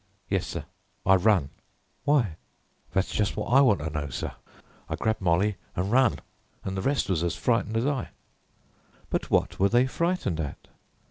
[0.31, 0.65] "Yes, sir;
[1.05, 1.51] I run."
[2.05, 2.37] "Why?"
[2.91, 4.31] "That's just what I want to know, sir.
[4.89, 6.17] I grabbed Molly an' run,
[6.65, 8.09] an' the rest was as frightened as I."
[9.11, 10.69] "But what were they frightened at?"